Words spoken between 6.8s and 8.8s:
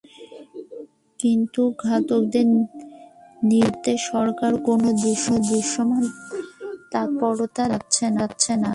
তৎপরতা দেখা যাচ্ছে না।